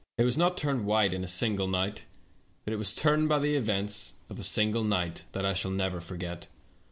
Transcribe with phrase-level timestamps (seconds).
[0.17, 2.05] It was not turned white in a single night,
[2.65, 6.01] but it was turned by the events of a single night that I shall never
[6.01, 6.47] forget.